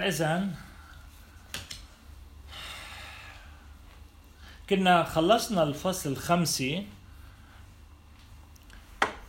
[0.00, 0.48] فإذا
[4.70, 6.86] كنا خلصنا الفصل الخمسي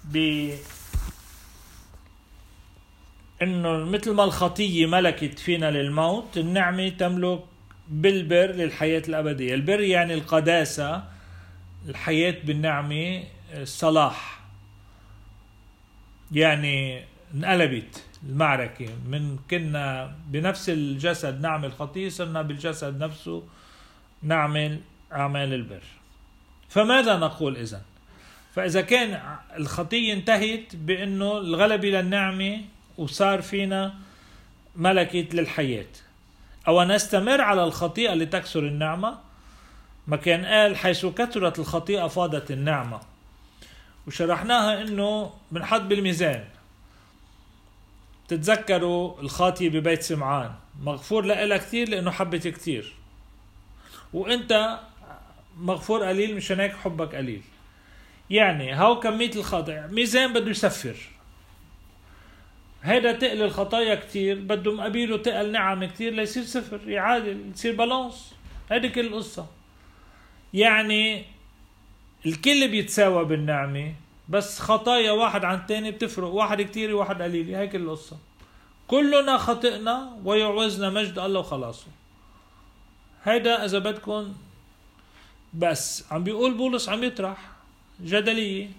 [0.03, 0.49] ب
[3.41, 7.43] إنه مثل ما الخطية ملكت فينا للموت النعمة تملك
[7.87, 9.53] بالبر للحياة الأبدية.
[9.53, 11.03] البر يعني القداسة
[11.87, 13.23] الحياة بالنعمة
[13.53, 14.39] الصلاح.
[16.31, 18.89] يعني انقلبت المعركة.
[19.07, 23.43] من كنا بنفس الجسد نعمل خطية صرنا بالجسد نفسه
[24.21, 24.79] نعمل
[25.13, 25.83] أعمال البر.
[26.69, 27.81] فماذا نقول إذا
[28.55, 29.21] فإذا كان
[29.57, 32.61] الخطية انتهت بأنه الغلبة للنعمة
[32.97, 33.93] وصار فينا
[34.75, 35.85] ملكة للحياة.
[36.67, 39.17] أو نستمر على الخطيئة لتكسر النعمة؟
[40.07, 42.99] ما كان قال حيث كثرت الخطيئة فاضت النعمة.
[44.07, 46.43] وشرحناها إنه بنحط بالميزان.
[48.27, 50.51] تتذكروا الخاطية ببيت سمعان.
[50.81, 52.93] مغفور لها كثير لأنه حبت كثير.
[54.13, 54.79] وإنت
[55.57, 57.41] مغفور قليل مشان هيك حبك قليل.
[58.29, 60.95] يعني هاو كمية الخطأ ميزان بده يسفر.
[62.83, 68.33] هيدا تقل الخطايا كتير بده مقابله تقل نعم كتير ليصير صفر يعادل يصير بالانس.
[68.71, 69.47] هيدي كل القصة.
[70.53, 71.25] يعني
[72.25, 73.93] الكل بيتساوى بالنعمة.
[74.29, 76.27] بس خطايا واحد عن الثاني بتفرق.
[76.27, 77.55] واحد كتير واحد قليل.
[77.55, 78.17] هيك القصة.
[78.87, 81.87] كلنا خطئنا ويعوزنا مجد الله وخلاصه.
[83.23, 84.33] هيدا إذا بدكم
[85.53, 86.05] بس.
[86.11, 87.37] عم بيقول بولس عم يطرح
[88.03, 88.69] جدلية.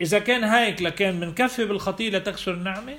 [0.00, 2.98] إذا كان هيك لكان منكفي بالخطيئة لتكسر النعمة.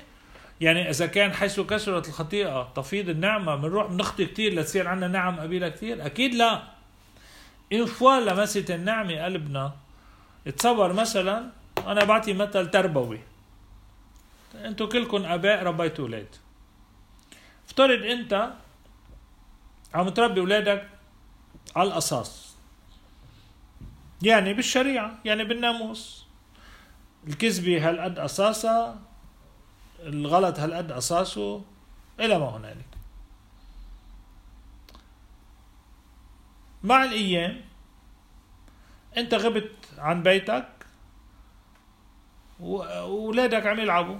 [0.60, 3.56] يعني إذا كان حيث كسرت الخطيئة تفيض النعمة.
[3.56, 6.62] بنروح بنخطي كتير لتصير عنا نعم قبيلة كتير؟ أكيد لا.
[7.72, 9.72] إن فوا لمست النعمة قلبنا
[10.52, 11.50] تصور مثلا
[11.86, 13.20] أنا بعطي مثل تربوي.
[14.54, 16.36] أنتوا كلكم آباء ربيتوا أولاد.
[17.66, 18.52] افترض أنت
[19.94, 20.88] عم تربي أولادك
[21.76, 22.56] على القصاص
[24.22, 26.26] يعني بالشريعة يعني بالناموس.
[27.28, 28.98] الكذبة هالقد قصاصها
[30.00, 31.62] الغلط هالقد قصاصه
[32.20, 32.86] إلى ما هنالك.
[36.82, 37.60] مع الأيام
[39.18, 40.68] أنت غبت عن بيتك
[42.60, 44.18] وأولادك عم يلعبوا.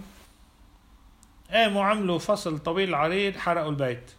[1.50, 4.12] قاموا عملوا فصل طويل عريض حرقوا البيت.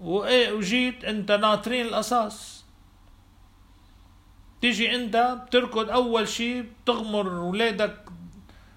[0.00, 2.64] وجيت انت ناطرين القصاص.
[4.60, 8.04] تيجي انت بتركض أول شيء بتغمر ولادك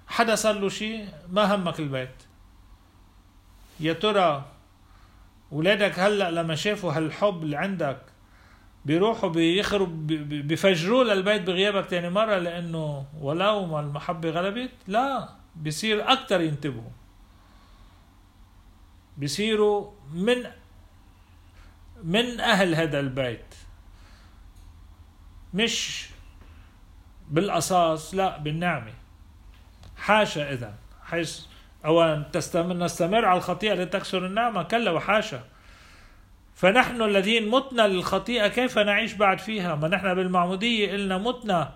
[0.07, 2.23] حدا صار له شيء ما همك البيت.
[3.79, 4.45] يا ترى
[5.51, 8.01] ولادك هلأ لما شافوا هالحب اللي عندك
[8.85, 16.41] بيروحوا بيخروا بيفجروا للبيت بغيابك تاني مرة لأنه ولو ما المحبة غلبت لا بيصير أكتر
[16.41, 16.91] ينتبهوا.
[19.17, 20.45] بيصيروا من
[22.03, 23.55] من أهل هذا البيت.
[25.53, 26.07] مش
[27.29, 28.93] بالقصاص لا بالنعمة.
[29.97, 30.73] حاشا إذا
[31.03, 31.45] حيث
[31.85, 35.43] أو تستمر نستمر على الخطيئة لتكسر النعمة كلا وحاشا.
[36.55, 41.71] فنحن الذين متنا للخطيئة كيف نعيش بعد فيها؟ ما نحن بالمعمودية قلنا متنا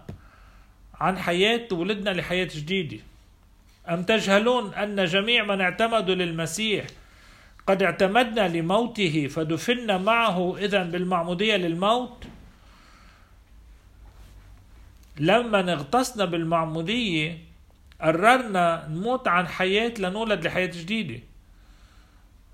[0.99, 2.97] عن حياة ولدنا لحياة جديدة.
[3.89, 6.85] أم تجهلون أن جميع من اعتمدوا للمسيح
[7.67, 12.23] قد اعتمدنا لموته فدفنا معه إذا بالمعمودية للموت؟
[15.19, 17.52] لما اغتصنا بالمعمودية
[18.01, 21.19] قررنا نموت عن حياة لنولد لحياة جديدة.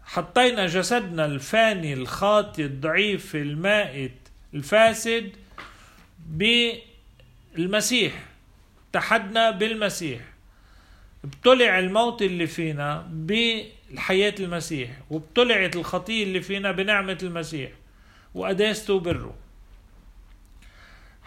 [0.03, 4.11] حطينا جسدنا الفاني الخاطي الضعيف المائت
[4.53, 5.31] الفاسد
[7.55, 8.13] بالمسيح.
[8.91, 10.21] اتحدنا بالمسيح.
[11.23, 17.71] ابتلع الموت اللي فينا بالحياة المسيح وابتلعت الخطية اللي فينا بنعمة المسيح
[18.35, 19.35] وقداسته وبره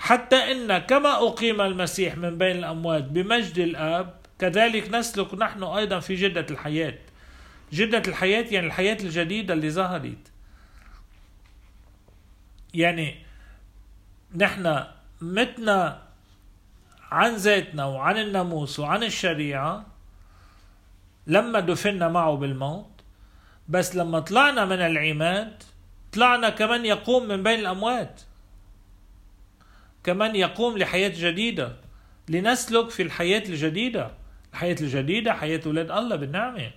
[0.03, 6.15] حتى إن كما أقيم المسيح من بين الأموات بمجد الآب كذلك نسلك نحن أيضا في
[6.15, 6.99] جدة الحياة.
[7.73, 10.32] جدة الحياة يعني الحياة الجديدة اللي ظهرت.
[12.75, 13.17] يعني
[14.37, 14.85] نحن
[15.21, 16.03] متنا
[17.11, 19.87] عن ذاتنا وعن الناموس وعن الشريعة
[21.26, 22.91] لما دفنا معه بالموت
[23.69, 25.62] بس لما طلعنا من العماد
[26.12, 28.23] طلعنا كمان يقوم من بين الأموات.
[30.04, 31.76] كمان يقوم لحياة جديدة.
[32.28, 34.10] لنسلك في الحياة الجديدة.
[34.52, 36.70] الحياة الجديدة حياة أولاد الله بالنعمة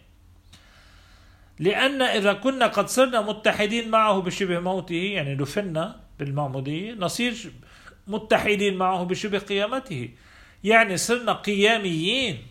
[1.59, 7.51] لأن إذا كنا قد صرنا متحدين معه بشبه موته يعني دفنا بالمعمودية نصير
[8.07, 10.09] متحدين معه بشبه قيامته.
[10.63, 12.47] يعني صرنا قياميين.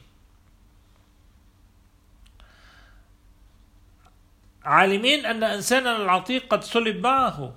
[4.65, 7.55] عالمين أن إنساننا العتيق قد صلب معه.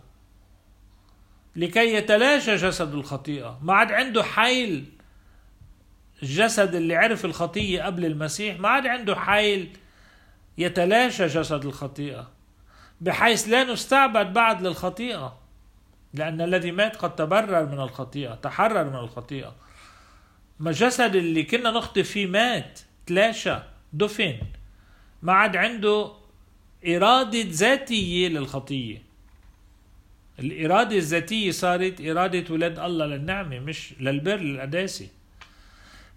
[1.57, 3.59] لكي يتلاشى جسد الخطيئة.
[3.61, 4.85] ما عاد عنده حيل
[6.23, 9.77] الجسد اللي عرف الخطية قبل المسيح ما عاد عنده حيل
[10.57, 12.29] يتلاشى جسد الخطيئة
[13.01, 15.37] بحيث لا نستعبد بعد للخطيئة
[16.13, 19.55] لأن الذي مات قد تبرر من الخطيئة تحرر من الخطيئة.
[20.59, 23.55] ما الجسد اللي كنا نخطي فيه مات تلاشى
[23.93, 24.37] دفن.
[25.21, 26.11] ما عاد عنده
[26.87, 29.06] إرادة ذاتية للخطية
[30.39, 35.07] الإرادة الذاتية صارت إرادة ولاد الله للنعمة مش للبر للقداسة.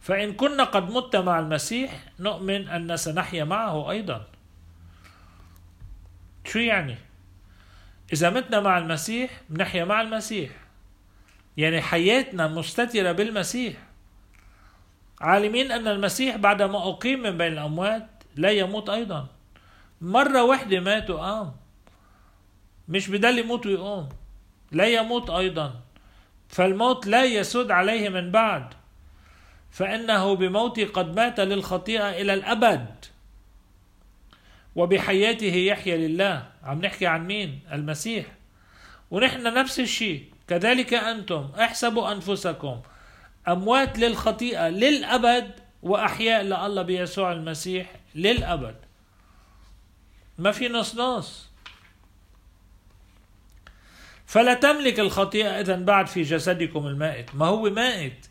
[0.00, 4.26] فإن كنا قد مت مع المسيح نؤمن أن سنحيا معه أيضا.
[6.44, 6.96] شو يعني؟
[8.12, 10.50] إذا متنا مع المسيح بنحيا مع المسيح.
[11.56, 13.74] يعني حياتنا مستترة بالمسيح.
[15.20, 19.26] عالمين أن المسيح بعدما أقيم من بين الأموات لا يموت أيضا.
[20.00, 21.52] مرة واحدة مات وقام.
[22.90, 24.08] مش بدل يموت ويقوم.
[24.72, 25.80] لا يموت أيضا.
[26.48, 28.74] فالموت لا يسود عليه من بعد.
[29.70, 33.04] فإنه بموته قد مات للخطيئة إلى الأبد.
[34.76, 36.46] وبحياته يحيا لله.
[36.62, 38.26] عم نحكي عن مين؟ المسيح.
[39.10, 40.24] ونحن نفس الشيء.
[40.48, 41.50] كذلك أنتم.
[41.60, 42.80] احسبوا أنفسكم.
[43.48, 45.50] أموات للخطيئة للأبد
[45.82, 48.76] وأحياء لله بيسوع المسيح للأبد.
[50.38, 51.49] ما في نص نص.
[54.30, 57.34] فلا تملك الخطيئة إذا بعد في جسدكم المائت.
[57.34, 58.26] ما هو مائت؟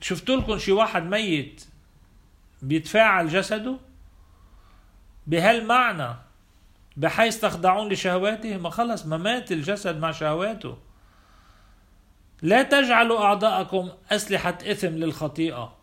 [0.00, 1.64] شفتوا لكم شي واحد ميت
[2.62, 3.76] بيتفاعل جسده؟
[5.26, 6.14] بهالمعنى
[6.96, 10.78] بحيث تخضعون لشهواته؟ ما خلص ما مات الجسد مع شهواته.
[12.42, 15.76] لا تجعلوا أعضاءكم أسلحة إثم للخطيئة.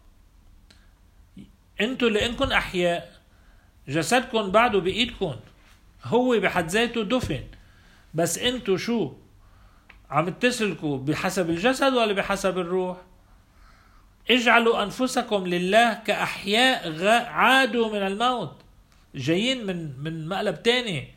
[1.82, 3.22] أنتوا لانكم أحياء
[3.88, 5.36] جسدكم بعده بإيدكم
[6.04, 7.44] هو بحد ذاته دفن.
[8.16, 9.14] بس أنتوا شو
[10.10, 12.98] عم تسلكوا بحسب الجسد ولا بحسب الروح؟
[14.32, 18.56] اجعلوا أنفسكم لله كأحياء عادوا من الموت.
[19.16, 21.08] جايين من من مقلب تاني.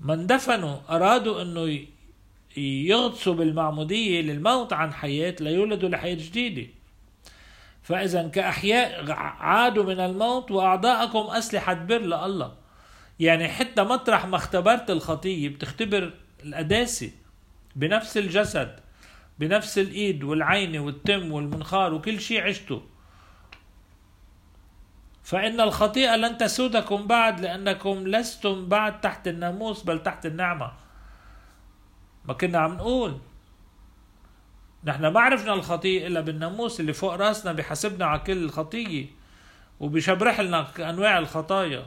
[0.00, 1.86] ما اندفنوا أرادوا أنه
[2.56, 6.66] يغطسوا بالمعمودية للموت عن حياة ليولدوا لحياة جديدة.
[7.82, 12.61] فإذا كأحياء عادوا من الموت وأعضاءكم أسلحة بر لله.
[13.22, 16.12] يعني حتى مطرح ما اختبرت الخطية بتختبر
[16.44, 17.10] القداسة
[17.76, 18.80] بنفس الجسد
[19.38, 22.82] بنفس الإيد والعين والتم والمنخار وكل شيء عشته.
[25.22, 30.72] فإن الخطيئة لن تسودكم بعد لأنكم لستم بعد تحت الناموس بل تحت النعمة.
[32.24, 33.18] ما كنا عم نقول.
[34.84, 39.06] نحن ما عرفنا الخطيئة إلا بالناموس اللي فوق راسنا بحسبنا على كل خطية
[39.80, 41.86] وبيشبرح لنا أنواع الخطايا.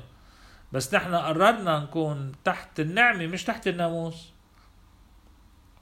[0.75, 4.33] بس نحن قررنا نكون تحت النعمة مش تحت الناموس.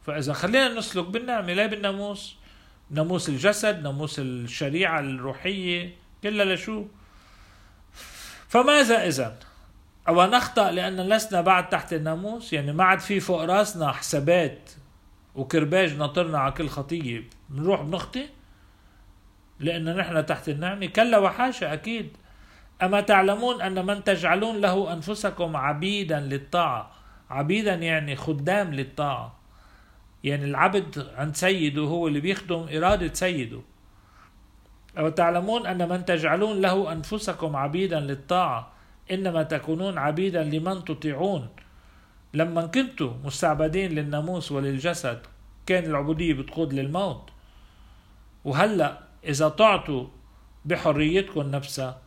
[0.05, 2.35] فإذا خلينا نسلك بالنعمة لا بالناموس.
[2.89, 6.85] ناموس الجسد ناموس الشريعة الروحية كلها لشو؟
[8.47, 9.39] فماذا إذا
[10.07, 14.69] أو نخطأ لأن لسنا بعد تحت الناموس؟ يعني ما عاد في فوق راسنا حسابات
[15.35, 17.23] وكرباج ناطرنا على كل خطية.
[17.49, 18.29] بنروح بنخطي
[19.59, 20.85] لأن نحن تحت النعمة.
[20.85, 22.17] كلا وحاشا أكيد.
[22.81, 26.91] أما تعلمون أن من تجعلون له أنفسكم عبيدا للطاعة.
[27.29, 29.35] عبيدا يعني خدام للطاعة.
[30.23, 33.61] يعني العبد عند سيده هو اللي بيخدم إرادة سيده.
[34.97, 38.71] أو تعلمون أن من تجعلون له أنفسكم عبيدا للطاعة.
[39.11, 41.49] إنما تكونون عبيدا لمن تطيعون.
[42.33, 45.19] لما كنتوا مستعبدين للناموس وللجسد
[45.65, 47.29] كان العبودية بتقود للموت.
[48.45, 50.07] وهلأ إذا طعتوا
[50.65, 52.02] بحريتكم نفسها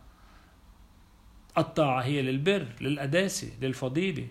[1.59, 4.29] الطاعة هي للبر للقداسة للفضيلة.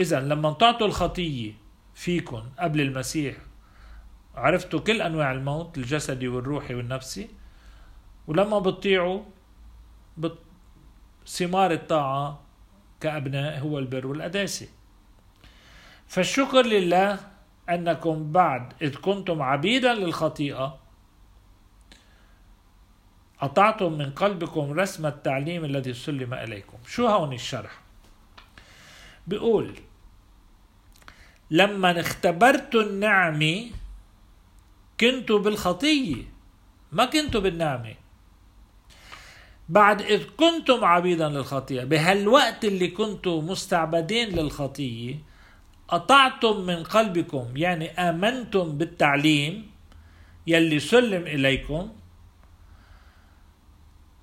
[0.00, 1.52] إذا لما تعطوا الخطية
[1.94, 3.36] فيكم قبل المسيح
[4.34, 7.28] عرفتوا كل أنواع الموت الجسدي والروحي والنفسي
[8.26, 9.22] ولما بتطيعوا
[10.16, 10.38] بت...
[11.26, 12.42] ثمار الطاعة
[13.00, 14.68] كأبناء هو البر والقداسة
[16.06, 17.18] فالشكر لله
[17.70, 20.78] أنكم بعد إذ كنتم عبيدا للخطيئة
[23.40, 26.78] قطعتم من قلبكم رسم التعليم الذي سلم إليكم.
[26.86, 27.80] شو هون الشرح؟
[29.26, 29.74] بيقول
[31.50, 33.70] لما اختبرتوا النعمة
[35.00, 36.22] كنتوا بالخطية
[36.92, 37.94] ما كنتوا بالنعمة.
[39.68, 45.18] بعد إذ كنتم عبيدا للخطيئة بهالوقت اللي كنتوا مستعبدين للخطية
[45.88, 49.70] قطعتم من قلبكم يعني آمنتم بالتعليم
[50.46, 51.92] يلي سلم إليكم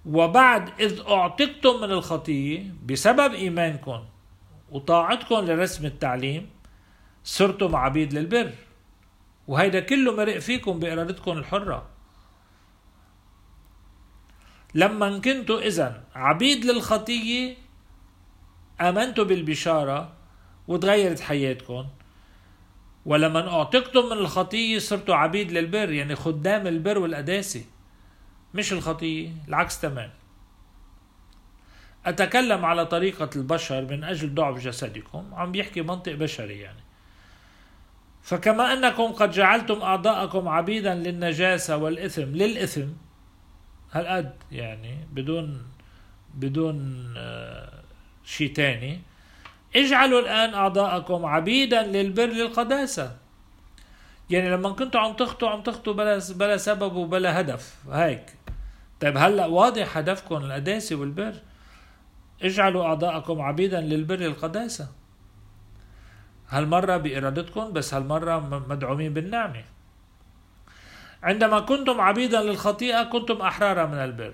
[0.06, 4.04] وبعد إذ أعتقتم من الخطية بسبب إيمانكم
[4.72, 6.50] وطاعتكم لرسم التعليم
[7.24, 8.52] صرتم عبيد للبر.
[9.48, 11.90] وهيدا كله مرق فيكم بإرادتكم الحرة.
[14.76, 17.58] لما كنتوا إذا عبيد للخطية
[18.82, 20.14] آمنتوا بالبشارة
[20.68, 21.86] وتغيرت حياتكم.
[23.06, 27.66] ولما أعتقتم من الخطية صرتوا عبيد للبر يعني خدام البر والقداسة.
[28.54, 30.12] مش الخطية العكس تمام.
[32.06, 36.84] أتكلم على طريقة البشر من أجل ضعف جسدكم عم بيحكي منطق بشري يعني.
[38.24, 42.88] فكما أنكم قد جعلتم أعضاءكم عبيدا للنجاسة والإثم للإثم
[43.92, 45.64] هالقد يعني بدون
[46.34, 47.84] بدون آه،
[48.24, 49.02] شيء تاني
[49.76, 53.18] اجعلوا الآن أعضاءكم عبيدا للبر للقداسة.
[54.30, 58.26] يعني لما كنتوا عم تخطوا عم تخطوا بلا بلا سبب وبلا هدف هيك.
[59.04, 61.36] طيب هلا واضح هدفكم القداسة والبر.
[62.42, 64.88] اجعلوا أعضاءكم عبيدا للبر للقداسة
[66.50, 69.64] هالمرة بإرادتكم بس هالمرة مدعومين بالنعمة.
[71.24, 74.34] عندما كنتم عبيدا للخطيئة كنتم أحرارا من البر.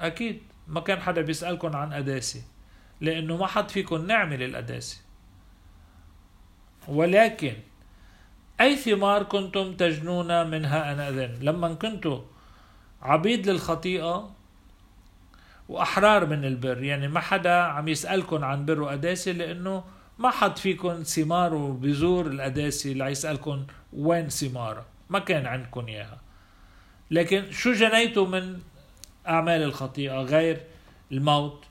[0.00, 2.42] أكيد ما كان حدا بيسألكم عن قداسة
[3.00, 5.00] لأنه ما حط فيكم نعمة للقداسة.
[6.88, 7.54] ولكن
[8.60, 12.22] أي ثمار كنتم تجنون منها أنذن لما كنتم
[13.02, 14.30] عبيد للخطيئة
[15.68, 16.82] وأحرار من البر.
[16.82, 19.84] يعني ما حدا عم يسألكم عن بر وقداسة لأنه
[20.18, 26.18] ما حد فيكم ثمار وبذور القداسة يسألكم وين ثمارها ما كان عندكم إياها.
[27.10, 28.60] لكن شو جنيتوا من
[29.28, 30.60] أعمال الخطيئة؟ غير
[31.12, 31.64] الموت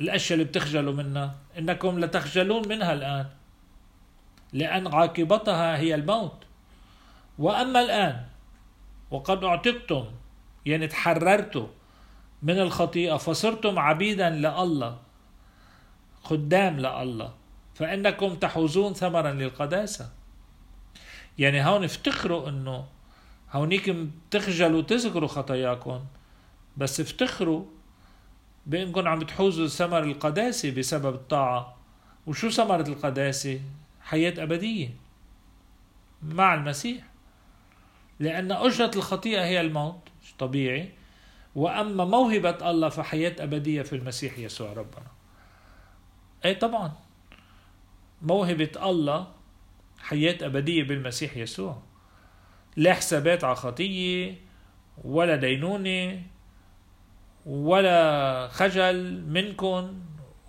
[0.00, 1.34] الأشياء اللي بتخجلوا منها.
[1.58, 3.26] إنكم لتخجلون منها الآن
[4.52, 6.44] لأن عاقبتها هي الموت.
[7.38, 8.24] وأما الآن
[9.14, 10.04] وقد اعتقتم
[10.66, 11.66] يعني تحررتوا
[12.42, 14.98] من الخطيئة فصرتم عبيدا لله
[16.22, 17.34] خدام لله
[17.74, 20.12] فإنكم تحوزون ثمرا للقداسة.
[21.38, 22.86] يعني هون افتخروا إنه
[23.52, 26.04] هونيك بتخجلوا تذكروا خطاياكم
[26.76, 27.64] بس افتخروا
[28.66, 31.76] بإنكم عم بتحوزوا ثمر القداسة بسبب الطاعة.
[32.26, 33.60] وشو ثمرة القداسة؟
[34.00, 34.88] حياة أبدية
[36.22, 37.13] مع المسيح.
[38.20, 40.92] لأن أجرة الخطيئة هي الموت طبيعي.
[41.54, 45.06] وأما موهبة الله فحياة أبدية في المسيح يسوع ربنا.
[46.44, 46.92] أي طبعا.
[48.22, 49.26] موهبة الله
[49.98, 51.82] حياة أبدية بالمسيح يسوع.
[52.76, 54.34] لا حسابات على خطية
[55.04, 56.22] ولا دينونة
[57.46, 60.00] ولا خجل منكم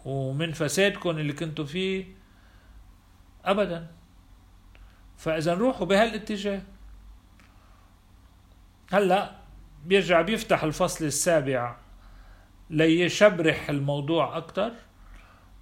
[0.06, 2.06] ومن فسادكم اللي كنتوا فيه.
[3.46, 3.88] أبدا.
[5.18, 6.62] فإذا روحوا بهالاتجاه
[8.92, 9.32] هلا
[9.86, 11.76] بيرجع بيفتح الفصل السابع
[12.70, 14.72] ليشبرح الموضوع أكتر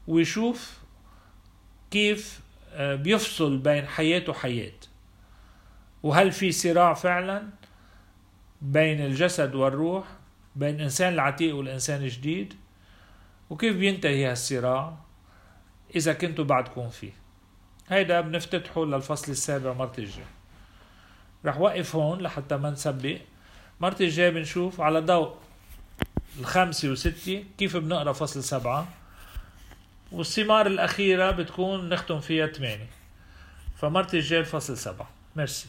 [0.08, 0.77] ويشوف
[1.92, 2.39] كيف
[2.74, 4.72] آه، بيفصل بين حياة وحياة.
[6.03, 7.50] وهل في صراع فعلا
[8.62, 10.06] بين الجسد والروح
[10.56, 12.53] بين الإنسان العتيق والإنسان الجديد؟
[13.50, 14.98] وكيف بينتهي هالصراع
[15.96, 17.12] إذا كنتوا بعدكم فيه؟
[17.89, 20.25] هيدا بنفتتحه للفصل السابع مرة الجاي
[21.45, 23.17] رح وقف هون لحتى ما نسبق
[23.79, 25.35] مرة الجاي بنشوف على ضوء
[26.39, 27.43] الخامسة وستة.
[27.57, 28.88] كيف بنقرأ فصل سبعة؟
[30.12, 32.89] والثمار الأخيرة بتكون نختم فيها ثمانية.
[33.77, 35.09] فمرة الجاي فصل سبعة.
[35.35, 35.67] ميرسي.